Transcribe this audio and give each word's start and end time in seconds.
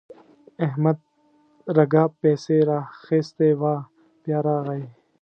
احمد 0.65 0.97
رګه 1.77 2.03
پسې 2.19 2.57
راخيستې 2.71 3.49
وه؛ 3.59 3.75
بيا 4.23 4.39
راغی. 4.47 4.83